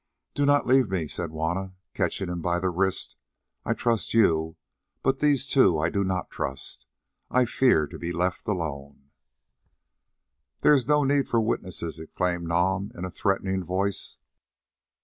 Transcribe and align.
"Do 0.33 0.47
not 0.47 0.65
leave 0.65 0.89
me," 0.89 1.07
said 1.07 1.29
Juanna, 1.29 1.75
catching 1.93 2.27
him 2.27 2.41
by 2.41 2.59
the 2.59 2.71
wrist. 2.71 3.15
"I 3.63 3.75
trust 3.75 4.15
you, 4.15 4.55
but 5.03 5.19
these 5.19 5.45
two 5.45 5.77
I 5.77 5.91
do 5.91 6.03
not 6.03 6.31
trust. 6.31 6.87
I 7.29 7.45
fear 7.45 7.85
to 7.85 7.99
be 7.99 8.11
left 8.11 8.47
alone." 8.47 9.11
"There 10.61 10.73
is 10.73 10.87
no 10.87 11.03
need 11.03 11.27
for 11.27 11.39
witnesses," 11.39 11.99
exclaimed 11.99 12.47
Nam 12.47 12.91
in 12.95 13.05
a 13.05 13.11
threatening 13.11 13.63
voice. 13.63 14.17